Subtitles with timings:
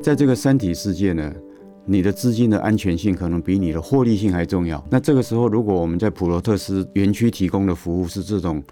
[0.00, 1.34] 在这个三体世界呢，
[1.84, 4.82] 你的资金的安全性可能比你的获利性还重要。
[4.90, 8.62] 那这个时候，如果我们在普罗特斯园区提供的服务是这种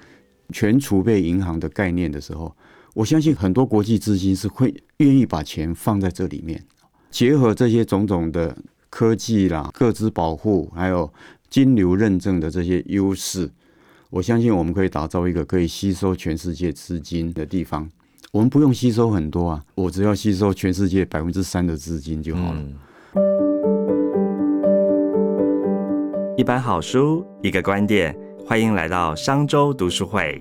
[0.52, 2.54] 全储备银行的概念的时候，
[2.94, 6.64] 我相信很多国际资金是会愿意把钱放在这里面，
[7.10, 8.56] 结合这些种种的
[8.88, 11.12] 科技啦、各资保护，还有
[11.50, 13.50] 金流认证的这些优势，
[14.10, 17.90] 我相信我们可以打造一个可以吸收全世界资金的地方。
[18.36, 22.62] 我们不用吸收很多啊，我只要吸收全世界百分之三的资金就好了。
[26.36, 28.14] 一本好书，一个观点，
[28.44, 30.38] 欢迎来到商周读书会。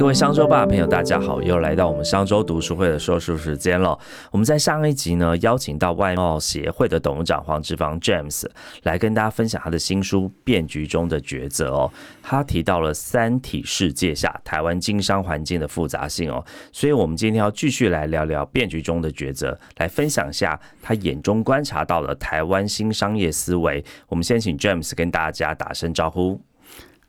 [0.00, 3.98] 各位商周吧朋友，大家好，又来到我们商周读书会的说书时间了。
[4.30, 8.46] 我们在上一集呢，邀请到外贸协会的董事长黄志芳 James
[8.84, 11.92] 来跟大家分享他的新书《变局中的抉择》哦。
[12.22, 23.84] 他提到了三体世界下台湾经商环境的复杂性哦，所以我们今天要继续来聊聊变局中的抉择，来分享一下他眼中观察到的台湾新商业思维。
[24.08, 26.40] 我们先请 James 跟大家打声招呼。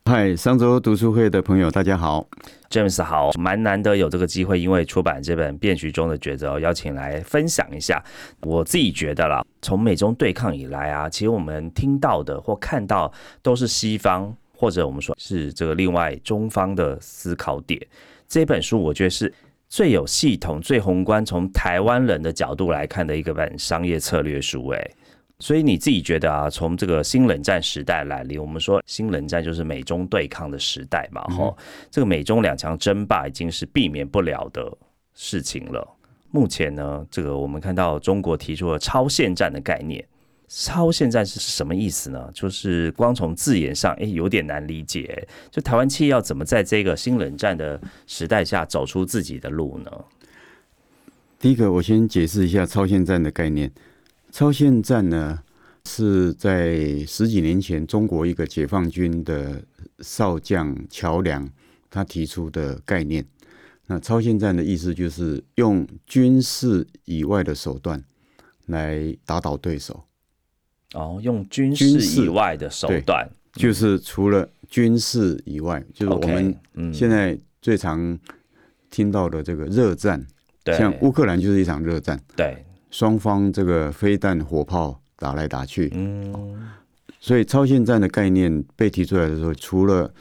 [0.03, 2.27] 嗨，商周读书会的朋友，大家好。
[2.69, 8.03] James 好，蛮难得有这个机会，因为出版这本《变局中的抉择》，邀请来分享一下。
[8.41, 13.09] 我自己觉得啦，从美中对抗以来啊，其实我们听到的或看到
[13.41, 17.79] 都是西方，或者我们说是这个另外中方的思考点。
[18.27, 19.33] 这本书我觉得是
[19.69, 24.67] 最有系统、最宏观，从台湾人的角度来看的一个本商业策略书。
[24.69, 24.95] 诶。
[25.41, 31.57] 所以你自己觉得啊，从这个新冷战时代来临，我们说新冷战就是美中对抗的时代嘛，吼，
[31.89, 34.71] 这个美中两强争霸已经是避免不了的
[35.15, 35.85] 事情了。
[36.29, 40.05] 目前呢，这个我们看到中国提出了超限战的概念，
[40.47, 42.29] 超限战是什么意思呢？
[42.33, 45.27] 就是光从字眼上，哎，有点难理解。
[45.49, 49.91] 就台湾企业要怎么在这个新冷战的时代下走出自己的路呢？
[51.39, 53.71] 第一个，我先解释一下超限战的概念。
[54.31, 55.39] 超限战呢，
[55.85, 59.61] 是在十几年前中国一个解放军的
[59.99, 61.47] 少将乔梁
[61.89, 63.25] 他提出的概念。
[63.87, 68.01] 那超限战的意思就是用军事以外的手段
[68.67, 70.05] 来打倒对手。
[70.93, 78.17] 哦，用军事以外的手段，就是除了军事以外，就是我们现在最常
[78.89, 80.25] 听到的这个热战，
[80.65, 82.17] 像乌克兰就是一场热战。
[82.35, 82.65] 对。
[82.91, 86.33] 双方这个飞弹、火炮打来打去，嗯，
[87.19, 90.13] 所以超限战的概念被提出来的时候，除了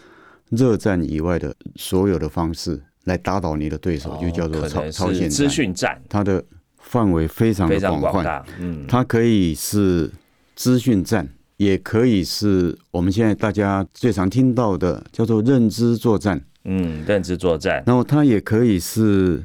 [0.51, 6.01] 热战以外的所有的方式来打倒你的对手，就叫做超超限资讯战。
[6.09, 6.43] 它的
[6.77, 10.11] 范围非常的广泛，嗯，它可以是
[10.55, 17.83] 资讯战，也可以是我们现在大家最常听到的叫做认知作战，嗯，认知作战。
[17.85, 19.45] 然后它也可以是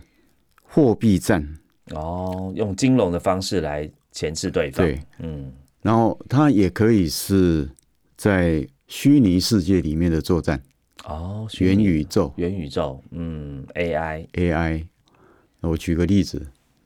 [0.62, 1.58] 货币战。
[1.92, 4.86] 哦，用金融的方式来钳制对方。
[4.86, 5.52] 对，嗯，
[5.82, 7.70] 然后它也可以是
[8.18, 10.60] 在虚拟世界里面的作战。
[11.04, 14.86] 哦，元宇宙，元宇宙，嗯，AI，AI。
[15.62, 16.42] 我举个例子，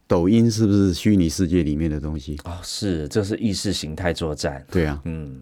[0.05, 2.37] 抖音是不是虚拟世界里面的东西？
[2.43, 4.65] 哦，是，这是意识形态作战。
[4.69, 5.41] 对啊，嗯，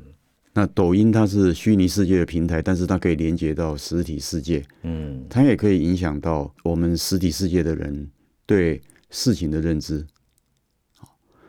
[0.53, 4.63] 那抖音它是虚拟世界的平台，但是它可以连接到实体世界。
[4.83, 8.07] 嗯，它也可以影响到我们实体世界的人
[8.45, 8.79] 对。
[9.09, 10.05] 事情的认知，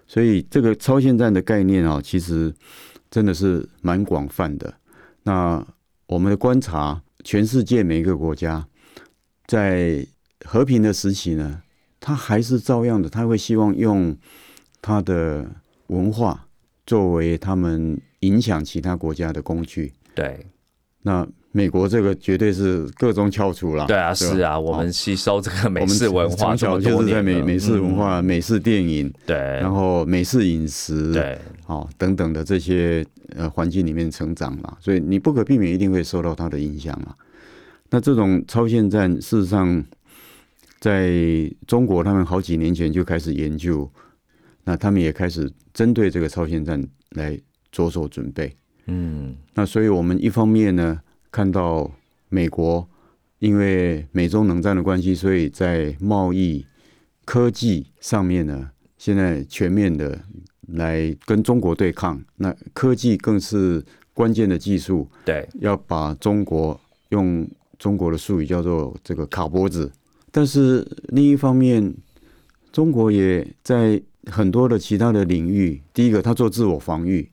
[0.07, 2.55] 所以这个超限战的概念啊，其实
[3.11, 4.75] 真的是蛮广泛的。
[5.23, 5.67] 那
[6.07, 8.67] 我们的观察，全世界每一个国家
[9.47, 10.07] 在
[10.45, 11.63] 和平的时期呢，
[12.01, 14.17] 他还是照样的，他会希望用
[14.81, 15.51] 他的
[15.89, 16.49] 文化
[16.87, 19.93] 作为他们影响其他国家的工具。
[20.15, 20.47] 对，
[21.03, 21.29] 那。
[21.51, 23.87] 美国这个绝对是各中翘楚了。
[23.87, 33.05] 对啊，是啊，我们吸收这个美式文化，从小就是在美美式文化、美式电影，对，然后美式饮食，对，哦等等的这些
[33.35, 37.17] 呃环境里面成长嘛，所以你不可避免一定会受到它的影响啊。
[37.89, 39.83] 那这种超限战，事实上
[40.79, 41.11] 在
[41.67, 43.91] 中国，他们好几年前就开始研究，
[44.65, 47.41] 那他们也开始针对这个超限战来
[47.73, 48.55] 着手准备。
[48.85, 51.01] 嗯，那所以我们一方面呢。
[51.31, 51.91] 看到
[52.29, 52.89] 美国
[53.39, 56.67] 因为美中冷战的关系，所以在贸易、
[57.25, 60.19] 科技上面呢，现在全面的
[60.67, 62.21] 来跟中国对抗。
[62.37, 66.81] 那科技更是关键的技术，对，要把中国
[67.11, 67.49] 用
[67.79, 69.93] 中国的术语叫做这个卡脖子。
[70.33, 71.95] 但是另一方面，
[72.73, 77.31] 中国也在很多的其他的领域，第一个，他做自我防御。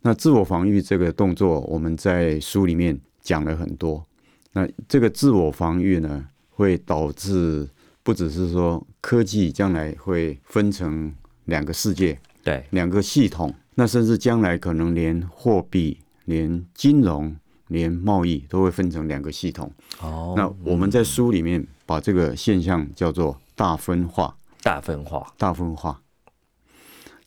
[0.00, 2.98] 那自我防御这个动作，我们在书里面。
[3.26, 4.06] 讲了很多，
[4.52, 7.68] 那这个自我防御呢，会导致
[8.04, 11.12] 不只是说科技将来会分成
[11.46, 17.34] 两个世界、对，两个系统，那甚至将来可能连货币、连金融、
[17.66, 19.72] 连贸易都会分成两个系统。
[20.00, 24.36] 哦，那我们在书里面把这个现象叫做大分化。
[24.62, 26.00] 大分化，大分化。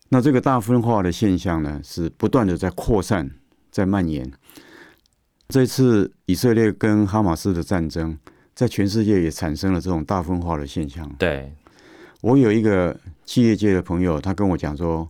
[0.07, 3.29] 那这个大分化的现象呢，是不断的在扩散、
[3.69, 4.31] 在蔓延。
[5.49, 8.15] 这次以色列跟哈马斯的战争，
[8.53, 11.11] 在全世界也产生了这种大分化的现象。
[11.17, 11.51] 对，
[12.21, 15.09] 我有一个企业界的朋友，他跟我讲说，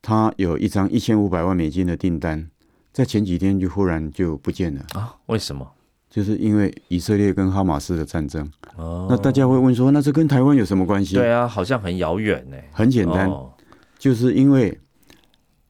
[0.00, 2.48] 他有一张一千五百万美金的订单，
[2.90, 5.70] 在前几天就忽然就不见了，啊，为什么？
[6.08, 8.50] 就是因为以色列跟哈马斯的战争。
[8.76, 11.16] 哦，那大家会问说，那这跟台湾有什么关系？
[11.16, 12.56] 对啊，好像很遥远呢。
[12.72, 13.52] 很简单，哦
[13.98, 14.80] 就是因为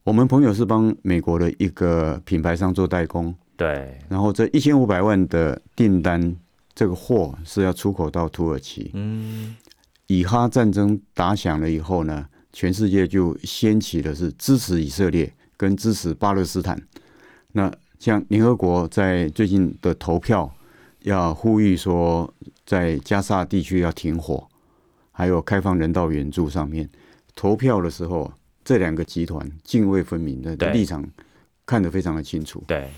[0.05, 6.35] 我们朋友是帮美国的一个品牌商做代工，对，然后这一千五百万的订单，
[6.73, 8.91] 这个货是要出口到土耳其。
[8.93, 9.55] 嗯，
[10.07, 16.81] 以哈战争打响了以后呢，全世界就掀起的是支持以色列跟支持巴勒斯坦。
[17.53, 20.53] 那像联合国在最近的投票，
[21.03, 22.31] 要呼吁说，
[22.65, 24.45] 在加沙地区要停火，
[25.11, 26.89] 还有开放人道援助上面，
[27.35, 28.31] 投票的时候，
[28.65, 31.07] 这两个集团泾渭分明的立场
[31.65, 32.61] 看得非常的清楚。
[32.67, 32.89] 对，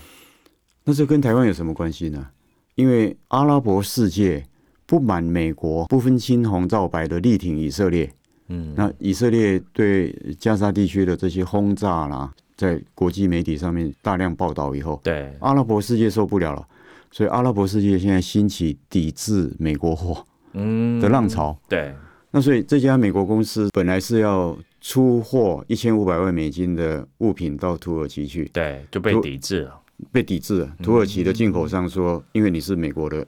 [0.88, 2.26] 那这跟台湾有什么关系呢？
[2.74, 4.42] 因为阿拉伯世界
[4.86, 8.10] 不满美国不分青红皂白的力挺以色列，
[8.46, 16.66] 嗯，那以色列对加沙地区的这些轰炸啦，在国际媒体上面大量报道以后，对，阿拉伯世界受不了了，
[17.10, 20.24] 所以阿拉伯世界现在兴起抵制美国货
[20.54, 21.54] 嗯的浪潮。
[21.68, 21.94] 对，
[22.30, 29.77] 那所以这家美国公司本来是要出货一千五百万美金的物品到土耳其去，对，就被抵制了。
[30.10, 30.76] 被抵制了。
[30.82, 33.26] 土耳其的进口商说，因为你是美国的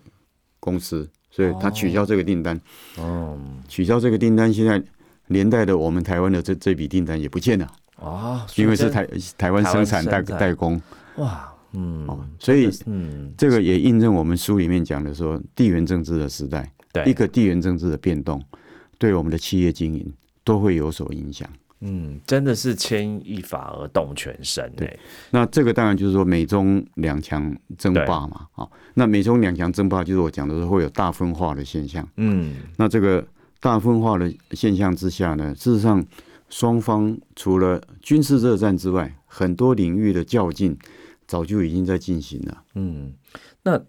[0.59, 2.61] 公司，所以他取消这个订单。
[2.97, 3.39] 哦，
[3.69, 4.83] 取消这个订单，现在
[5.29, 10.81] 连带的我们台湾的这这笔订单也不见了，哦，因为是台台湾生产代代工。
[11.17, 18.43] 哇，嗯，哦，所以嗯，这个也印证我们书里面讲的说，地缘政治的时代，对，一个地缘政治的变动，
[18.99, 20.13] 对我们的企业经营
[20.45, 21.49] 都会有所影响。
[21.81, 24.99] 嗯，真的是牵一发而动全身对哎，
[25.31, 32.07] 那这个当然就是说美中两强争霸嘛，好，那美中两强争霸就是我讲的是会有大分化的现象。
[32.17, 33.27] 嗯，那这个
[33.61, 36.05] 大分化的现象之下呢，事实上
[36.49, 40.77] 双方除了军事热战之外，很多领域的较劲
[41.27, 42.63] 早就已经在进行了。
[42.75, 43.15] 嗯，
[43.63, 43.81] 那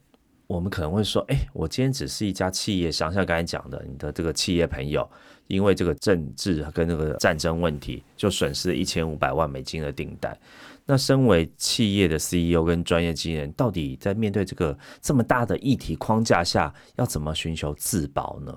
[0.51, 5.09] 我们可能会说，哎，我今天只是一家企业商，像刚才讲的，你的这个企业朋友，
[5.47, 10.37] 因为这个政治跟这个战争问题，就损失了一千五百万美金的订单。
[10.85, 18.53] 那身为企业的 CEO 跟专业经理人，到底在面对这个这么大的议题框架下，要怎么寻求自保呢？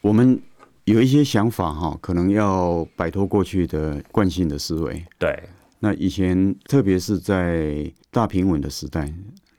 [0.00, 0.40] 我们
[0.84, 5.04] 有一些想法哈，可能要摆脱过去的惯性的思维。
[5.18, 5.42] 对，
[5.78, 9.12] 那以前，特别是在大平稳的时代，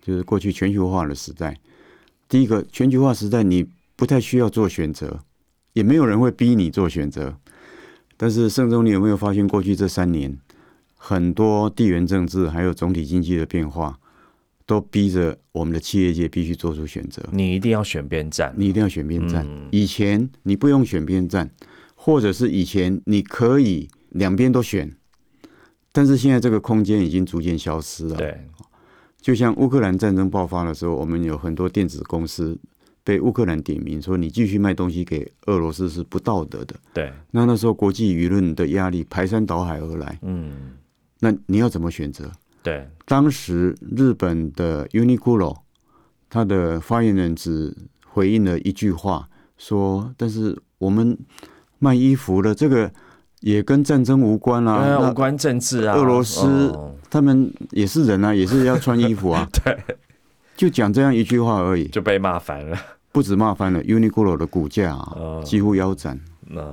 [0.06, 1.58] 就是过去全球化的时代，
[2.30, 5.20] 第一个全球化时代，你不太需要做选择，
[5.74, 7.36] 也没有人会逼你做选择。
[8.16, 10.38] 但是盛总，你有没有发现，过去这三年，
[10.96, 13.98] 很多地缘政治还有总体经济的变化，
[14.68, 17.28] 都逼着我们的企业界必须做出选择。
[17.32, 18.54] 你一定要选边站。
[18.56, 19.44] 你一定要选边站。
[19.50, 21.50] 嗯以前你不用选边站，
[21.96, 24.96] 或者是以前你可以两边都选，
[25.92, 28.48] 但是现在这个空间已经逐渐消失了。，对，
[29.26, 32.56] 就像乌克兰战争爆发的时候，我们有很多电子公司
[33.04, 36.76] 被乌克兰点名说你继续卖东西给俄罗斯是不道德的。
[36.94, 40.74] 对，那那时候国际舆论的压力排山倒海而来，嗯，
[41.20, 42.32] 那你要怎么选择？
[42.62, 45.58] 对，当时日本的 Uniqlo，
[46.30, 49.28] 他的发言人只回应了一句话，
[49.58, 51.18] 说：“但是我们
[51.80, 52.94] 卖衣服的这个
[53.46, 59.48] 也跟战争无关啦、啊，无关政治啊，俄罗斯哦他们也是人啊，也是要穿衣服啊。
[59.64, 59.78] 对，
[60.58, 62.76] 就讲这样一句话而已，就被骂翻了。
[63.12, 66.20] 不止骂翻了 Uniqlo 的股价啊，哦几乎腰斩。
[66.48, 66.64] 那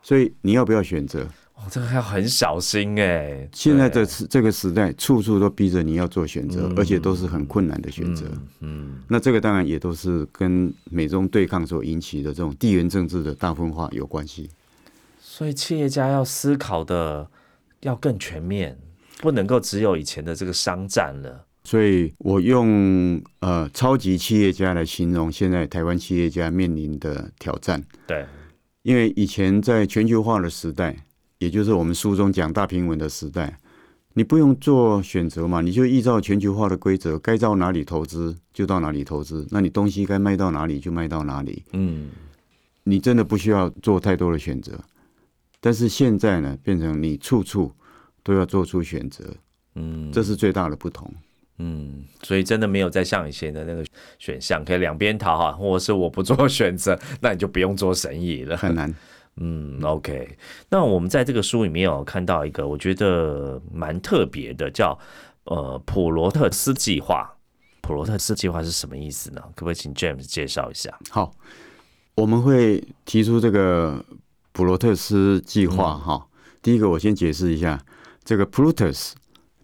[0.00, 1.26] 所以你要不要选择？
[1.56, 3.48] 哦，这个要很小心哎。
[3.52, 8.26] 现在这对时这个时代，处处都逼着你要做选择，而且都是很困难的选择。
[8.60, 14.48] 嗯，那这个当然也都是跟美中对抗所引起的这种地缘政治的大分化有关系。
[15.40, 17.26] 所以企业家要思考的
[17.80, 18.76] 要更全面，
[19.22, 21.46] 不能够只有以前的这个商战了。
[21.64, 28.26] 所以我用呃超级企业家来形容现在台湾企业家面临的挑战，对，
[28.82, 30.94] 因为以前在全球化的时代，
[31.38, 33.58] 也就是我们书中讲大平稳的时代，
[34.12, 41.64] 你不用做选择嘛，你就依照全球化的规则，该到哪里投资就到哪里投资，那你东西该卖到哪里就卖到哪里。
[41.72, 42.10] 嗯，
[42.84, 44.78] 你真的不需要做太多的选择。
[45.60, 47.72] 但是现在呢，变成你处处
[48.22, 49.24] 都要做出选择，
[49.74, 51.12] 嗯，这是最大的不同。
[51.58, 53.84] 嗯，所以真的没有再像以前的那个
[54.18, 58.56] 选项，可以两边讨好， 或者是我不做选择，那你就不用做生意了。
[58.56, 58.92] 很难。
[59.36, 60.36] 嗯，OK。
[60.68, 64.98] 那我们在这个书里面有看到一个我觉得蛮特别的，叫
[65.44, 67.30] 呃普罗特斯计划。
[67.82, 69.40] 普罗特斯计划是什么意思呢？
[69.54, 70.98] 可不可以请 James 介绍一下？
[71.10, 71.32] 好，
[72.14, 74.04] 我们会提出这个
[74.60, 75.96] 普罗特斯计划。
[75.96, 76.28] 哈，
[76.60, 77.82] 第一个我先解释一下，
[78.22, 79.12] 这个 Plutus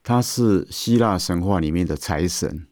[0.03, 2.67] 他是希腊神话里面的财神。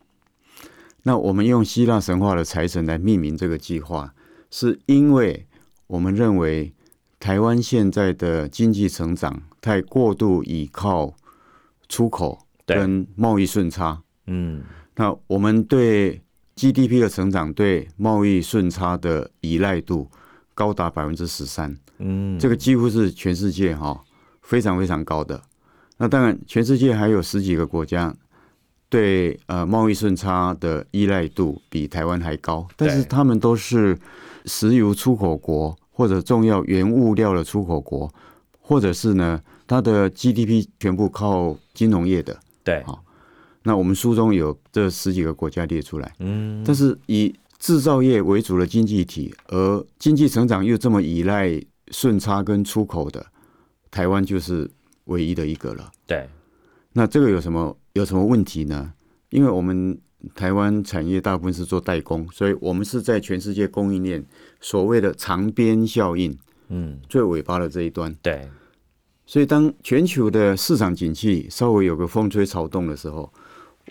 [1.02, 4.14] 那我们用希腊神话的财神来命名这个计划，
[4.50, 5.46] 是因为
[5.86, 6.72] 我们认为
[7.20, 11.12] 台湾现在的经济成长太过度依靠
[11.90, 14.02] 出口跟贸易顺差。
[14.28, 14.62] 嗯，
[14.96, 16.22] 那我们对
[16.56, 20.08] GDP 的成长对贸易顺差的依赖度
[20.54, 21.76] 高达百分之十三。
[21.98, 24.02] 嗯，这个几乎是全世界哈
[24.42, 25.40] 非常非常高的。
[25.96, 28.14] 那当然，全世界还有十几个国家
[28.88, 33.96] 对呃贸易顺差的依赖度比台湾还高，但是他们都是
[34.44, 38.12] 石油出口国或者重要原物料的出口国，
[38.60, 42.36] 或者是呢它的 GDP 全部靠金融业的。
[42.64, 43.02] 对，好
[43.62, 53.24] 那我们书中有这十几个国家列出来，嗯，但是以制造业为主的经济体，而经济成长又这么依赖顺差跟出口的，
[53.90, 54.70] 台湾就是
[55.04, 55.90] 唯一的一个了。
[56.06, 56.28] 对，
[56.92, 58.92] 那这个有什么有什么问题呢？
[59.30, 59.98] 因为我们
[60.34, 64.24] 台湾产业大部分是做代工，所以我们是在全世界供应链
[64.60, 66.36] 所谓的长边效应
[66.68, 68.14] 嗯，最尾巴的这一端。
[68.22, 68.48] 对，
[69.26, 73.32] 所以当全球的市场景气稍微有个风吹草动的时候，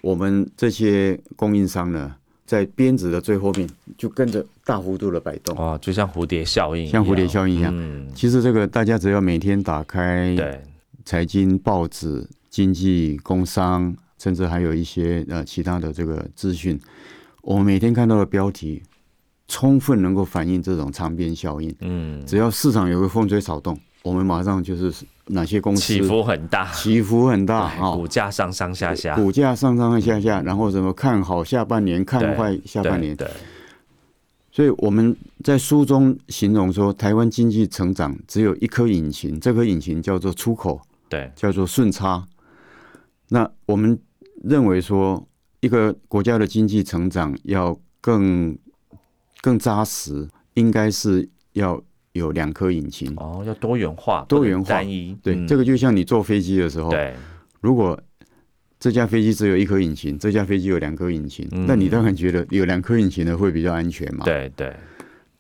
[0.02, 7.72] 我们这些供应商呢，在鞭子的最后面就跟着大幅度的摆动，哦，就像蝴蝶效应，像蝴蝶效应一样。
[7.74, 10.62] 嗯，其实这个大家只要每天打开对，
[11.06, 16.80] 财经报纸、经济、工商，甚至还有一些呃其他的这个资讯，
[17.42, 18.84] 我们每天看到的标题，
[19.48, 21.74] 充分能够反映这种长边效应。
[21.80, 24.94] 嗯，只要市场有个风吹草动，我们马上就是
[25.28, 33.28] 哪些公司起伏很大，起伏很大啊，股价上上下下，股价上上下下，然后什么看好下半年，看坏下半年，对，
[34.52, 42.28] 所以我们在书中形容说，台湾经济成长只有一颗引擎，这颗引擎叫做出口，对，叫做顺差。
[43.30, 43.98] 那我们
[44.44, 45.26] 认为说，
[45.62, 48.58] 一个国家的经济成长要更
[49.42, 51.82] 更扎实，应该是要
[52.14, 53.12] 有两颗引擎。
[53.18, 57.14] 哦，要多元化，多元化单一，对，嗯这个就像你坐飞机的时候，对，
[57.62, 58.00] 如果
[58.80, 64.26] 这架飞机只有一颗引擎，这架飞机有两颗引擎，嗯那你当然觉得有两颗引擎的会比较安全嘛？。
[64.26, 64.76] 对对，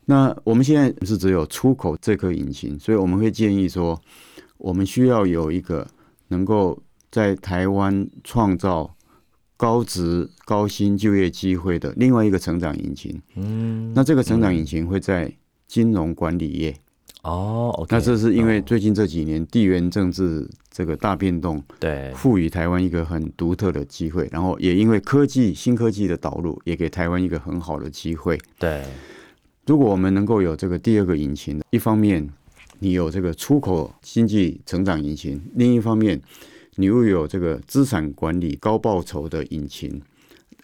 [0.05, 3.99] 那我们现在是只有出口这颗引擎，所以我们会建议说，
[4.57, 5.85] 我们需要有一个
[6.29, 8.95] 能够在台湾创造
[9.57, 13.21] 高值、高薪就业机会的另外一个成长引擎。
[13.35, 15.31] 嗯，那这个成长引擎会在
[15.73, 16.75] 金融管理业。
[17.23, 28.37] 哦那这是因为哦最近这几年地缘政治这个大变动，对，赋予台湾一个很独特的机会，然后也因为科技新科技的导入，也给台湾一个很好的机会。
[28.59, 28.83] 对，
[29.65, 32.29] 如果我们能够有这个第二个引擎，一方面
[32.77, 36.21] 你有这个出口经济成长引擎，另一方面
[36.75, 39.99] 你又有这个资产管理高报酬的引擎，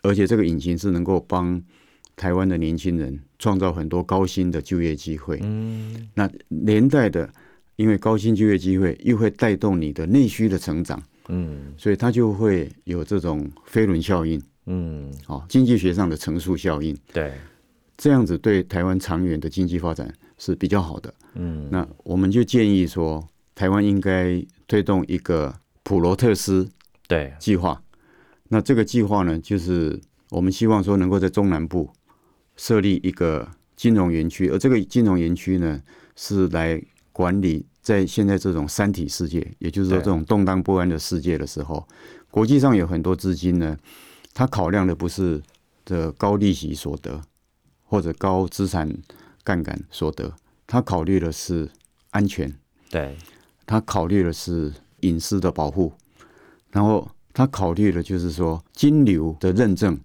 [0.04, 1.60] 而且这个引擎是能够帮
[2.20, 5.40] 台湾的年轻人创造很多高薪的就业机会。
[5.42, 7.32] 嗯，那连带的，
[7.78, 16.94] 因为高薪就业机会又会带动你的内需的成长，嗯所以它就会有这种飞轮效应，嗯，哦，经济学上的乘数效应。
[17.14, 17.32] 对，
[17.98, 21.14] 这样子对台湾长远的经济发展是比较好的。
[21.36, 26.68] 嗯，那我们就建议说，台湾应该推动一个普罗特斯
[27.08, 27.82] 对，计划。
[28.50, 29.98] 那这个计划呢，就是
[30.32, 31.90] 我们希望说能够在中南部
[32.60, 35.82] 设立一个金融园区，而这个金融园区呢，
[36.18, 36.80] 是来
[37.14, 41.88] 管理在现在这种三体世界，也就是说这种动荡不安的世界的时候，
[42.30, 43.78] 国际上有很多资金呢，
[44.34, 45.42] 它考量的不是
[45.86, 47.22] 的高利息所得
[47.86, 48.94] 或者高资产
[49.46, 50.34] 杠杆所得，
[50.68, 51.70] 它考虑的是
[52.10, 52.54] 安全，
[52.90, 53.16] 对，
[53.66, 55.94] 他考虑的是隐私的保护，
[56.72, 59.98] 然后他考虑的就是说金流的认证，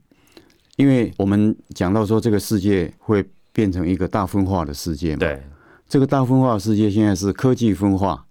[0.77, 5.43] 因为我们讲到说这个世界会变成一个大分化的世界嘛，对，
[5.89, 8.25] 这个大分化的世界现在是科技分化，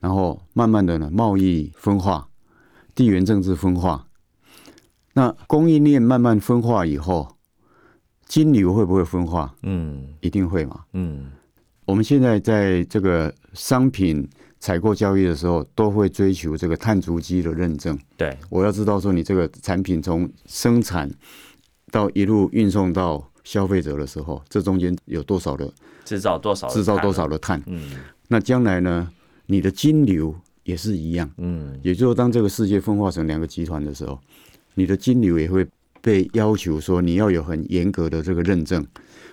[0.00, 2.28] 然后慢慢的呢贸易分化，
[2.94, 4.06] 地缘政治分化，
[5.12, 7.36] 那供应链慢慢分化以后，
[8.26, 9.54] 金流会不会分化？
[9.62, 10.80] 嗯一定会嘛。
[10.92, 11.30] 嗯
[11.84, 14.28] 我们现在在这个商品
[14.58, 17.96] 采购交易的时候，都会追求这个碳足迹的认证。
[18.16, 21.08] 对，我要知道说你这个产品从生产
[21.96, 25.72] 到一路运送到消费者的时候，这中间有多少的
[26.04, 27.62] 制造多少制造多少，的碳？
[27.66, 27.92] 嗯
[28.28, 29.08] 那将来呢，
[29.46, 30.34] 你的金流
[30.64, 31.30] 也是一样。
[31.38, 34.18] 嗯也就是当这个世界分化成两个集团的时候，
[34.74, 35.66] 你的金流也会
[36.02, 38.86] 被要求说你要有很严格的这个认证，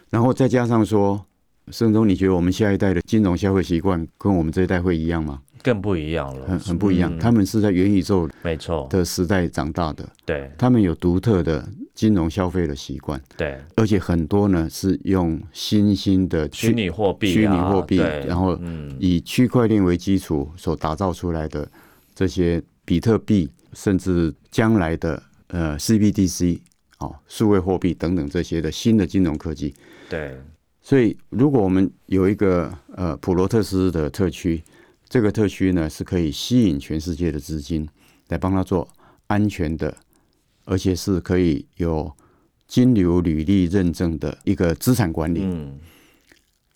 [0.10, 1.22] 然后再加上说，
[1.70, 5.41] 盛忠，你觉得我们下一代的金融消费习惯跟我们这一代会一样吗？
[5.63, 7.20] 更不一样了，很很不一样，嗯。
[7.20, 10.51] 他们是在元宇宙没错，的时代长大的，对。
[10.58, 18.96] 他们有独特的金融消费的习惯，对，而且很多呢是用新兴的虚拟货币啊，虚拟货币然后嗯。
[19.00, 21.67] 以区块链为基础所打造出来的
[22.13, 26.60] 这些比特币，甚至将来的呃 CBDC
[27.00, 29.74] 哦，数位货币等等这些的新的金融科技。
[30.10, 30.38] 对，
[30.82, 34.62] 所以，如果我们有一个呃普罗特斯的特区，
[35.13, 37.88] 这个特区呢是可以吸引全世界的资金
[38.29, 38.89] 来帮他做
[39.27, 39.96] 安全的，
[40.65, 42.12] 而且是可以有
[42.67, 45.41] 金流履历认证的一个资产管理。
[45.43, 45.77] 嗯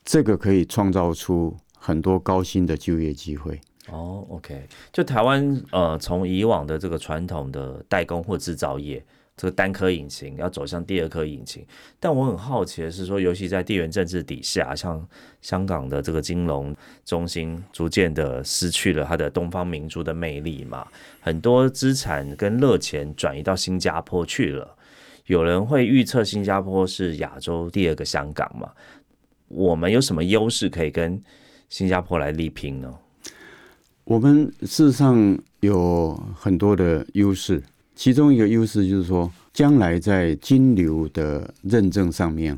[0.05, 3.59] 这个可以创造出很多高薪的就业机会。
[3.89, 9.03] 哦，OK，就台湾呃，从以往的这个传统的代工或制造业，
[9.37, 11.63] 这个单颗引擎要走向第二颗引擎，
[11.99, 15.07] 但我很好奇的是说，尤其在地缘政治底下，像
[15.43, 16.75] 香港的这个金融
[17.05, 20.87] 中心逐渐的失去了它的东方明珠的魅力嘛，
[21.21, 24.75] 很多资产跟热钱转移到新加坡去了。
[25.27, 28.71] 有人会预测新加坡是亚洲第二个香港嘛？
[29.49, 31.21] 我们有什么优势可以跟
[31.69, 32.91] 新加坡来力拼呢？
[34.03, 37.61] 我们事实上有很多的优势，
[37.97, 42.55] 其中一个优势就是说，将来在金流的认证上面，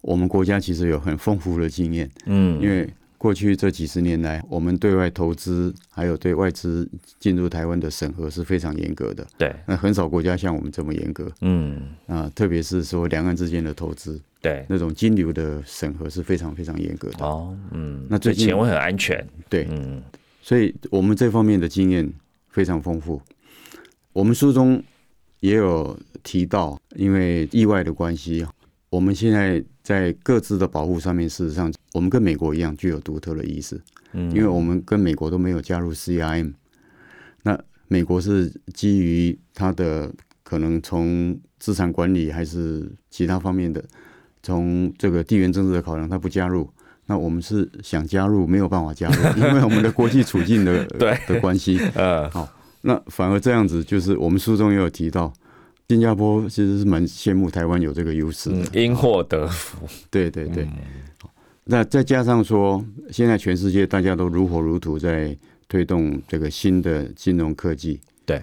[0.00, 6.86] 我们国家其实有很丰富的经验，嗯，因为过去这几十年来，我们对外投资还有对外资
[7.20, 11.30] 进入台湾的审核是非常严格的，对，那很少国家像我们这么严格。
[11.42, 17.24] 嗯，啊，特别是说两岸之间的投资，对，那种金流的审核是非常非常严格的。
[17.24, 20.02] 哦，嗯，那最近钱会很安全，对，嗯，
[20.42, 22.12] 所以我们这方面的经验
[22.50, 23.22] 非常丰富。
[24.12, 24.82] 我们书中
[25.40, 28.46] 也有提到，因为意外的关系，
[28.90, 33.80] 我们现在在各自的保护上面，事实上我们跟美国一样具有独特的意识，
[34.12, 36.52] 嗯因为我们跟美国都没有加入 CIM，。
[37.42, 43.82] 那美国是基于它的可能从资产管理还是其他方面的，
[44.42, 46.70] 从这个地缘政治的考量，它不加入。
[47.06, 51.80] 那我们是想加入，没有办法加入，因为我们的国际处境的 对的关系。
[51.96, 52.30] 呃，
[52.82, 55.32] 那反而这样子，就是我们书中也有提到，
[55.88, 60.68] 新加坡其实是蛮羡慕台湾有这个优势因祸得福，对对对。
[61.64, 65.36] 那再加上说，现在全世界大家都如火如荼在
[65.68, 68.00] 推动这个新的金融科技。
[68.26, 68.42] 对，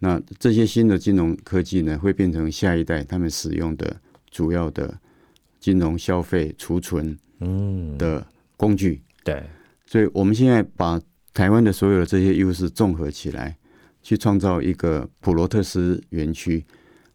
[0.00, 3.96] 那这些新的金融科技呢，会变成下一代他们使用的
[4.30, 4.92] 主要的
[5.60, 9.00] 金融消费储存嗯，的工具。
[9.22, 9.40] 对，
[9.86, 11.00] 所以我们现在把
[11.34, 13.56] 台湾的所有的这些优势综合起来，
[14.02, 16.64] 去创造一个普罗特斯园区。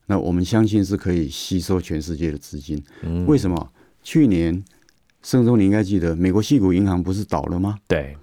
[0.05, 2.81] 那我们相信是可以吸收全世界的资金。
[3.01, 3.71] 嗯，为什么？
[4.01, 4.63] 去年
[5.21, 7.77] 盛中你应该记得，美国系股银行不是倒了吗？
[7.87, 8.15] 对，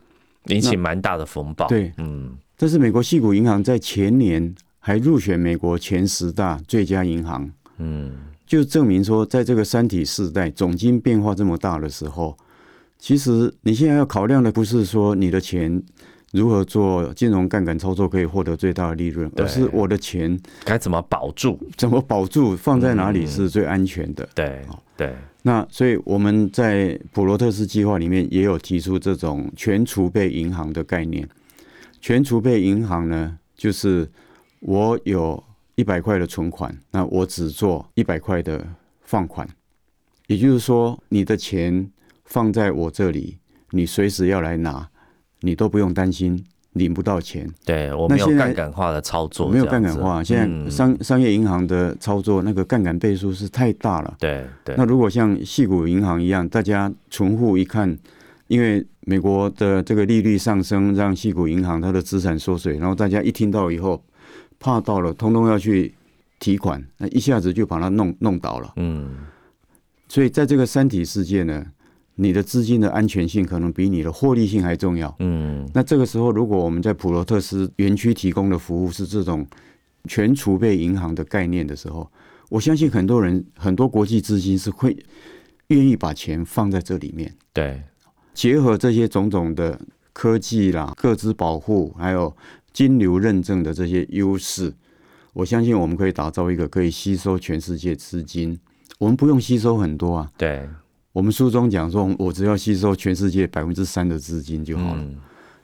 [0.46, 12.34] 引起蛮大的风暴，对，嗯，但是美国系股银行在前年还入选美国前十大最佳银行，嗯，就证明说，在这个三体时代总金变化这么大的时候，
[13.04, 15.82] 其实你现在要考量的不是说你的钱
[16.32, 21.60] 如何做金融杠杆操作可以获得最大的利润，而是我的钱该怎么保住？
[21.76, 24.26] 怎么保住，放在哪嗯里是最安全的。
[24.34, 24.62] 对，
[24.96, 31.28] 对，那所以我们在普罗特斯计划里面也有提出这种全储备银行的概念。
[32.00, 34.10] 全储备银行呢，就是
[34.60, 38.66] 我有一百块的存款，那我只做一百块的
[39.02, 39.46] 放款，
[40.26, 41.86] 也就是说，你的钱
[42.24, 43.38] 放在我这里，
[43.70, 44.88] 你随时要来拿，
[45.40, 47.48] 你都不用担心领不到钱。
[47.64, 54.16] 对我没有杠杆化的操作，没有杠杆化，现在嗯商商业银行的操作那个杠杆倍数是太大了。
[54.18, 57.96] 对对，那如果像细股银行一样，大家存户一看，
[58.48, 64.02] 因为美国的这个利率上升，让细股银行它的资产缩水，然后大家一听到以后，
[64.58, 65.94] 怕到了，通通要去
[66.40, 68.72] 提款，那一下子就把它弄弄倒了。
[68.76, 69.10] 嗯，
[70.08, 71.64] 所以在这个三体世界呢，
[72.16, 75.14] 你的资金的安全性可能比你的获利性还重要。
[75.18, 79.46] 嗯，那这个时候，如果我们在普罗特斯园区提供的服务是这种
[80.08, 82.10] 全储备银行的概念的时候，
[82.50, 84.96] 我相信很多人很多国际资金是会
[85.68, 87.34] 愿意把钱放在这里面。
[87.52, 87.82] 对，
[88.32, 89.80] 结合这些种种的
[90.12, 92.36] 科技啦、各资保护，还有
[92.72, 94.72] 金流认证的这些优势，
[95.32, 98.58] 我相信我们可以打造一个可以吸收全世界资金。
[98.98, 100.68] 我们不用吸收很多啊，对，
[101.14, 105.00] 我们书中讲说，我只要吸收全世界百分之三的资金就好了。
[105.00, 105.16] 嗯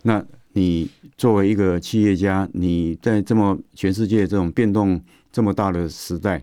[0.02, 4.98] 那你作为一个企业家，你在这么全世界这种变动
[5.30, 6.42] 这么大的时代，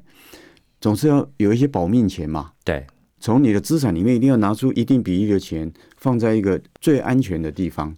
[0.80, 2.52] 总是要有一些保命钱嘛。
[2.64, 2.86] 对，
[3.20, 7.96] 从你的资产里面一定要拿出一定比例的钱，放在一个最安全的地方。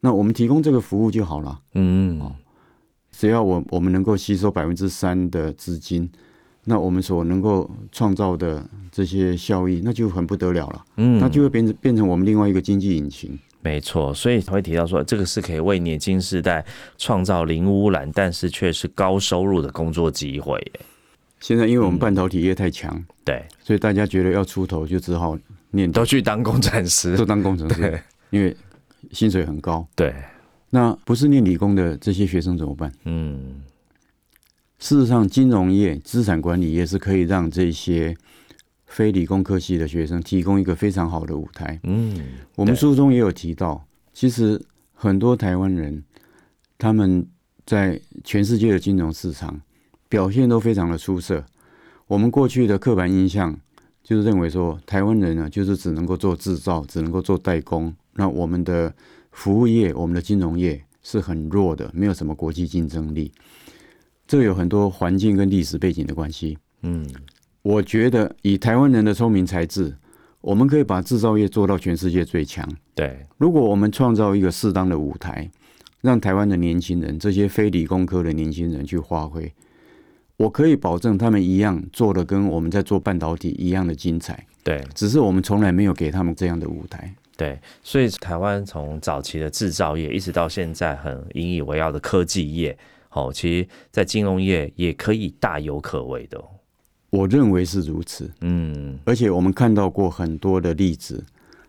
[0.00, 1.60] 那我们提供这个服务就好了。
[1.74, 2.20] 嗯，
[3.12, 6.10] 只要我我们能够吸收百分之三的资金，
[6.64, 10.84] 那我们所能够创造的这些效益，那就很不得了了。
[10.96, 13.38] 嗯，那就会变成变成我们另外一个经济引擎。
[13.60, 16.64] 没错，所以才会提到说，这个是可以为年轻世代
[16.96, 20.80] 创造零污染，但是却是高收入的工作机会耶。
[21.40, 25.36] 现在因为我们半导体业太强，对，所以大家觉得要出头，就只好
[25.70, 27.24] 念都去当工程师都。
[27.24, 28.56] 当工程师，因为
[29.12, 29.86] 薪水很高。
[29.94, 30.14] 对，
[30.70, 32.92] 那不是念理工的这些学生怎么办？
[33.04, 33.60] 嗯，
[34.78, 38.16] 事实上，金融业、资产管理业是可以让这些
[38.86, 41.78] 非理工科系的学生提供一个非常好的舞台。
[41.82, 42.16] 嗯，
[42.54, 44.60] 我们书中也有提到，其实
[44.94, 46.04] 很多台湾人
[46.78, 47.26] 他们
[47.66, 49.60] 在全世界的金融市场
[50.08, 51.44] 表现都非常的出色。
[52.06, 53.58] 我们过去的刻板印象
[54.02, 58.94] 就是认为说，台湾人呢就是只能够做制造，只能够做代工，那我们的
[59.32, 63.32] 服务业、我们的金融业是很弱的，没有什么国际竞争力。
[64.28, 66.58] 这有很多环境跟历史背景的关系。
[66.82, 67.08] 嗯，
[67.62, 69.96] 我觉得以台湾人的聪明才智，
[70.42, 72.68] 我们可以把制造业做到全世界最强。
[72.94, 75.50] 对，如果我们创造一个适当的舞台，
[76.02, 79.50] 让台湾的年轻人，这些非理工科的年轻人去发挥，
[80.36, 84.46] 我可以保证他们一样做的跟我们在做半导体一样的精彩。
[84.62, 87.12] 对，只是我们从来没有给他们这样的舞台。
[87.34, 92.76] 对，所以台湾从早期的制造业，一直到现在很引以为傲的科技业，
[93.10, 96.44] 哦，其实在金融业也可以大有可为的哦。
[97.10, 101.24] 我认为是如此，嗯，而且我们看到过很多的例子。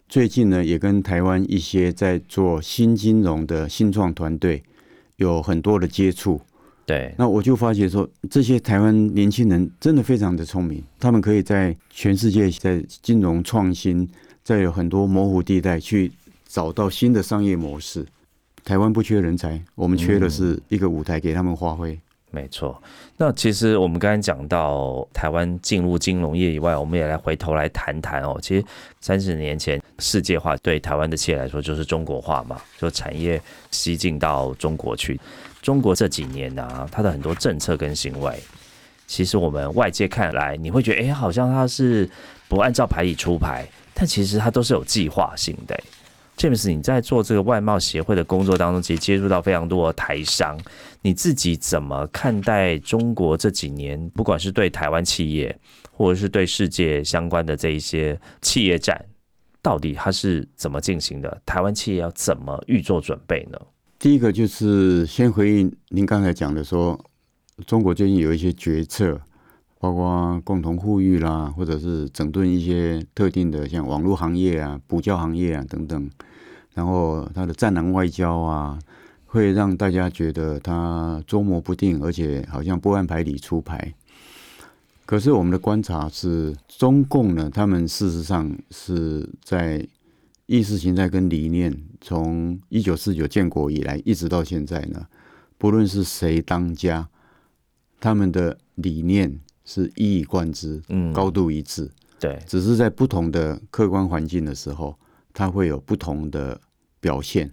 [0.09, 4.61] 最近呢，也跟台湾一些在做新金融的新创团队
[5.17, 6.41] 有很多的接触。
[6.85, 14.09] 对，那我就发觉说，这些台湾年轻人真的非常的聪明，他们可以在全世界在金融创新，
[14.43, 16.11] 在有很多模糊地带去
[16.47, 18.03] 找到新的商业模式。
[18.63, 21.97] 台湾不缺人才，我们缺的是一个舞台给他们发挥。
[22.31, 22.79] 没错。
[23.17, 28.37] 那其实我们刚才讲到台湾进入金融业以外，我们也来回头来谈谈哦。
[28.39, 28.63] 其实
[29.01, 33.41] 三十年前世界化对台湾的企业来说就是中国化嘛，就产业
[33.71, 35.19] 吸进到中国去。
[35.63, 38.39] 中国这几年呢、它的很多政策跟行为，
[39.07, 42.07] 其实我们外界看来，你会觉得，哎、好像它是
[42.47, 45.83] 不按照牌理出牌，但其实它都是有计划性的、诶
[46.39, 50.57] James，你在做这个外贸协会的工作当中，其实接触到非常多的台商，
[51.01, 55.53] 你自己怎么看待中国这几年，不管是对台湾企业，
[55.91, 59.05] 或者是对世界相关的这一些企业战，
[59.61, 61.41] 到底它是怎么进行的？
[61.45, 63.59] 台湾企业要怎么预做准备呢？
[63.99, 66.97] 第一个就是先回应您刚才讲的说，
[67.67, 69.19] 中国最近有一些决策，
[69.77, 76.09] 包括共同富裕啦，或者是整顿一些特定的像网络行业啊、补教行业啊等等，
[76.79, 78.79] 然后他的战狼外交啊，
[79.25, 83.93] 会让大家觉得他捉摸不定，而且好像不按牌理出牌。
[85.05, 89.85] 可是我们的观察是，中共呢，他们事实上是在
[90.45, 95.05] 意识形态跟理念，从一九四九建国以来一直到现在呢，
[95.57, 97.05] 不论是谁当家，
[97.99, 101.91] 他们的理念是一以贯之，嗯，高度一致。
[102.21, 104.95] 对，只是在不同的客观环境的时候，
[105.33, 106.59] 它会有不同的
[106.99, 107.51] 表现。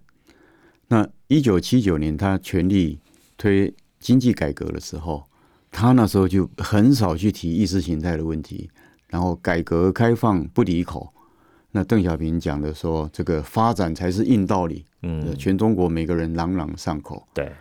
[0.88, 2.98] 那一九七九年他全力
[3.36, 5.24] 推经济改革的时候，
[5.70, 8.70] 他那时候就很少去提意识形态的问题，
[9.08, 11.12] 然后改革开放不离口。
[11.72, 17.26] 那邓小平讲的说，这个发展才是硬道理，嗯，全中国每个人朗朗上口。
[17.34, 17.52] 对，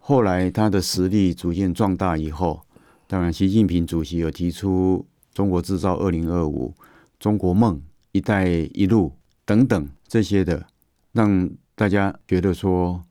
[0.00, 2.60] 后来他的实力逐渐壮大以后，
[3.06, 6.74] 当然习近平主席有提出“中国制造二零二五”、
[7.18, 7.80] “中国梦”、
[8.12, 9.12] “一带一路”
[9.46, 10.66] 等等这些的，
[11.12, 13.02] 让大家觉得说，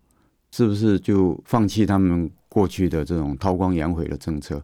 [0.51, 4.63] 是不是就放弃他们过去的这种韬光养晦的政策？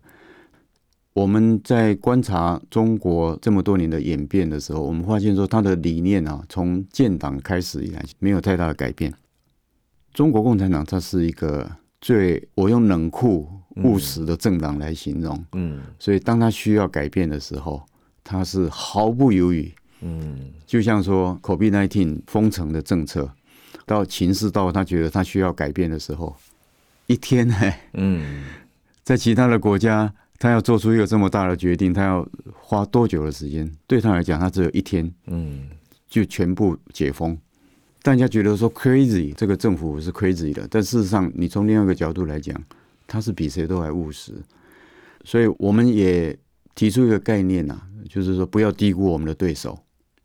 [1.13, 9.13] 我们在观察中国这么多年的演变的时候，我们发现说，它的理念啊，从建党开始以来没有太大的改变。
[10.12, 11.69] 中国共产党它是一个
[12.02, 17.84] 最我用冷酷务实的政党来形容，嗯，所以当他需要改变的时候，
[18.24, 19.72] 他是毫不犹豫，
[20.04, 23.32] 嗯，就像说 COVID-19 封城的政策，
[23.86, 26.36] 到情势到他觉得他需要改变的时候，
[27.08, 27.56] 一天呢，
[27.94, 28.44] 嗯，
[29.04, 30.13] 在其他的国家。
[30.39, 33.72] 他要做出一个这么大的决定，他要花多久的时间？
[33.88, 35.70] 对他来讲，他只有一天，嗯，
[36.10, 37.38] 就全部解封。
[38.02, 42.62] 大家觉得说 crazy，这个政府是 crazy 的，但事实上，你从另外一个角度来讲，
[43.08, 44.34] 他是比谁都还务实。
[45.24, 46.38] 所以我们也
[46.76, 49.80] 提出一个概念呐，就是说不要低估我们的对手，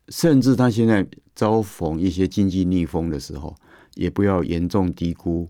[0.09, 3.55] 甚至他现在遭逢一些经济逆风的时候，
[3.95, 5.49] 也不要严重低估。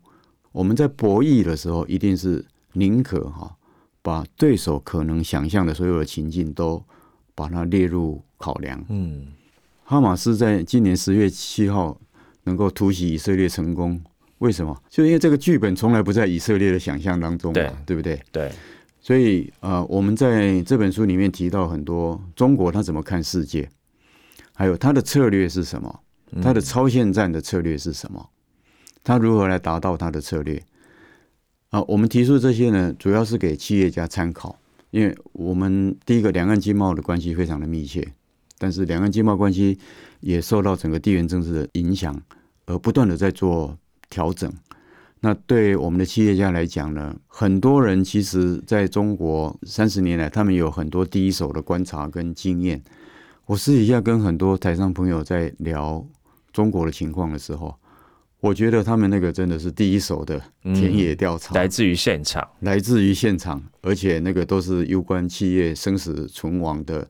[0.51, 3.55] 我们在博弈的时候，一定是宁可哈。
[4.01, 6.81] 把对手可能想象的所有的情境都
[7.35, 8.83] 把它列入考量。
[8.87, 9.27] 嗯，
[9.83, 11.99] 哈马斯在今年十月七号
[12.45, 14.01] 能够突袭以色列成功，
[14.37, 14.75] 为什么？
[14.89, 18.19] 就因为这个剧本从来不在以色列的想象当中嘛，对不对？
[18.31, 18.49] 对。
[19.01, 23.69] 所以呃，我们在这本书里面提到很多中国他怎么看世界，
[24.59, 26.01] 还有它的策略是什么，
[26.41, 28.29] 它的超限战的策略是什么，
[29.05, 30.61] 它如何来达到它的策略。
[31.69, 34.59] 啊，我们提出这些呢，主要是给企业家参考，
[34.91, 38.05] 因为我们第一个两岸经贸的关系非常的密切，
[38.57, 39.79] 但是两岸经贸关系
[40.19, 42.21] 也受到整个地缘政治的影响，
[42.65, 43.77] 而不断的在做
[44.09, 44.51] 调整。
[45.21, 52.83] 那对我们的企业家来讲呢，很多人其实在中国三十年来，他们有很多第一手的观察跟经验。
[53.49, 56.05] 我私底下跟很多台上朋友在聊
[56.53, 57.75] 中国的情况的时候。
[58.41, 67.05] 我觉得他们那个真的是第一手的田野调查，来自于现场，来自于现场，而且那个都是有关企业生死存亡的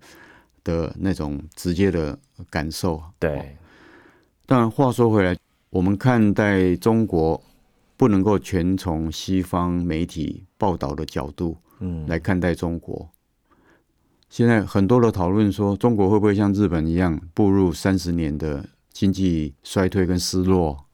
[0.63, 2.17] 的那种直接的
[2.49, 3.03] 感受。
[3.19, 3.55] 对，
[4.45, 5.37] 但话说回来，
[5.69, 7.39] 我们看待中国
[7.97, 13.07] 不能够全从西方媒体报道的角度，嗯，来看待中国。
[14.29, 20.85] 现在很多的讨论说，中国会不会像日本一样步入三十年的经济衰退跟失落？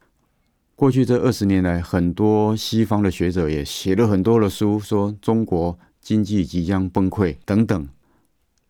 [0.74, 7.88] 过去这二十年来，很多西方的学者也写了很多的书，说中国经济即将崩溃等等。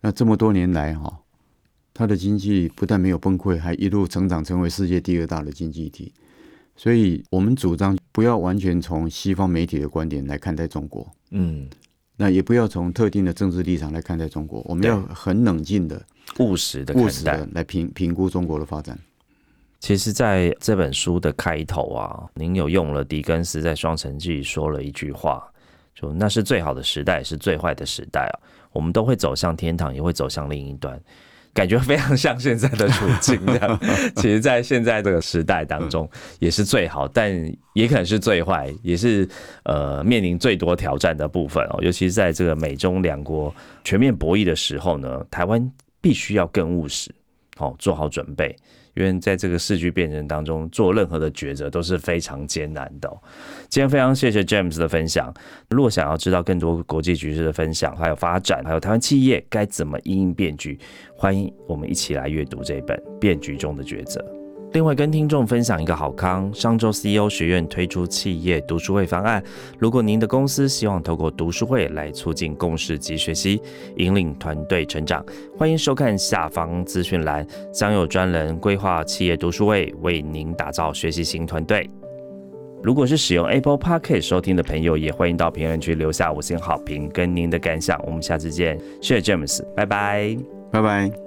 [0.01, 1.21] 那这么多年来，哈，
[1.93, 6.13] 它的经济不但没有崩溃，还一路成长，成为世界第二大的经济体。
[6.75, 11.67] 所以，我们主张不要完全从西方媒体的观点来看待中国，嗯，
[12.17, 14.61] 那也不要从特定的政治立场来看待中国。
[14.65, 16.01] 我们要很冷静的、
[16.39, 18.97] 务实的、务实的来评评估中国的发展。
[19.79, 25.47] 其实，在这本书的开头啊，您有用了狄更斯在《双城记》说了一句话，
[25.93, 28.35] 就那是最好的时代，是最坏的时代啊。
[28.71, 30.99] 我们都会走向天堂，也会走向另一端，
[31.57, 33.43] 感觉非常像现在的处境。
[33.47, 33.79] 这样，
[34.17, 37.33] 其实，在现在这个时代当中，也是最好，但
[37.73, 39.27] 也可能是最坏，也是
[39.63, 41.79] 呃面临最多挑战的部分哦。
[41.81, 43.51] 尤其是在这个美中两国
[43.83, 47.09] 全面博弈的时候呢，台湾必须要更务实，
[47.55, 48.55] 好做好准备。
[48.97, 53.07] 因为在这个世局变人当中，做任何的抉择都是非常艰难的。
[53.69, 55.31] 今天非常谢谢 James 的分享。
[55.69, 60.79] 如果想要知道更多国际局势的分享，还有发展，还有台湾企业该怎么应应变局，
[61.15, 64.19] 欢迎我们一起来阅读这本《变局中的抉择》。
[64.73, 69.41] 另外，跟听众分享一个好康，上周 CEO 学院推出企业读书会方案。
[69.79, 73.59] 如果您的公司希望透过读书会来促进共识及学习，
[73.95, 75.25] 引领团队成长，
[75.57, 81.89] 欢迎收看下方资讯栏，将有专人规划企业读书会，为您打造学习型团队。
[82.83, 87.99] 如果是使用 Apple Podcast 收听的朋友，也欢迎到评论区留下五星好评跟您的感想。
[88.05, 90.37] 我们下次见，谢谢 James，拜拜，
[90.71, 91.26] 拜拜。